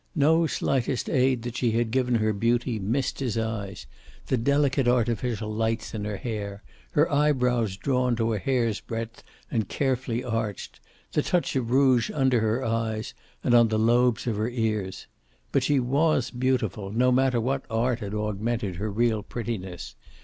[0.15, 3.85] No slightest aid that she had given her beauty missed his eyes,
[4.25, 9.69] the delicate artificial lights in her hair, her eyebrows drawn to a hair's breadth and
[9.69, 10.79] carefully arched,
[11.11, 15.05] the touch of rouge under her eyes and on the lobes of her ears.
[15.51, 19.93] But she was beautiful, no matter what art had augmented her real prettiness.